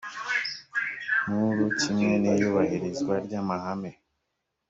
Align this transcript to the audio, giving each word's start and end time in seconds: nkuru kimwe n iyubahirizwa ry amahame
nkuru 1.31 1.63
kimwe 1.79 2.11
n 2.21 2.23
iyubahirizwa 2.33 3.13
ry 3.25 3.33
amahame 3.41 3.91